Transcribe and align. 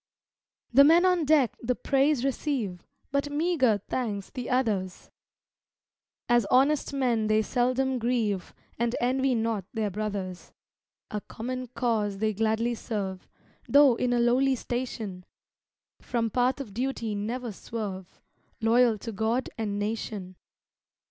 The 0.73 0.83
men 0.83 1.05
on 1.05 1.25
deck 1.25 1.55
the 1.61 1.75
praise 1.75 2.25
receive, 2.25 2.87
But 3.11 3.29
meagre 3.29 3.83
thanks 3.87 4.31
the 4.31 4.49
others; 4.49 5.11
As 6.27 6.47
honest 6.49 6.91
men 6.91 7.27
they 7.27 7.43
seldom 7.43 7.99
grieve, 7.99 8.55
And 8.79 8.95
envy 8.99 9.35
not 9.35 9.65
their 9.75 9.91
brothers; 9.91 10.53
A 11.11 11.21
common 11.21 11.67
cause 11.67 12.17
they 12.17 12.33
gladly 12.33 12.73
serve, 12.73 13.27
Though 13.69 13.93
in 13.93 14.11
a 14.11 14.19
lowly 14.19 14.55
station, 14.55 15.23
From 16.01 16.31
path 16.31 16.59
of 16.59 16.73
duty 16.73 17.13
never 17.13 17.51
swerve 17.51 18.19
Loyal 18.59 18.97
to 18.97 19.11
God 19.11 19.51
and 19.55 19.77
nation. 19.77 20.35